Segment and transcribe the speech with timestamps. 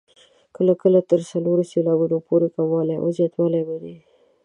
[0.55, 3.95] کله کله تر څلورو سېلابونو پورې کموالی او زیاتوالی مني.